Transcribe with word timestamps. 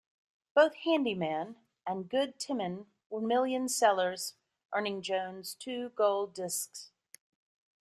Both 0.55 0.77
"Handy 0.77 1.13
Man" 1.13 1.57
and 1.85 2.09
"Good 2.09 2.39
Timin'" 2.39 2.87
were 3.11 3.21
million 3.21 3.69
sellers, 3.69 4.33
earning 4.73 5.03
Jones 5.03 5.53
two 5.53 5.89
gold 5.89 6.33
discs. 6.33 6.89